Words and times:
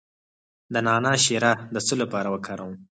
د 0.73 0.75
نعناع 0.85 1.17
شیره 1.25 1.51
د 1.73 1.75
څه 1.87 1.93
لپاره 2.01 2.27
وکاروم؟ 2.33 2.73